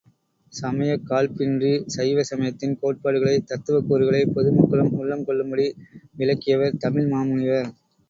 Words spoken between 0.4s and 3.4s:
சமயக்காழ்ப்பின்றி சைவசமயத்தின் கோட்பாடுகளை,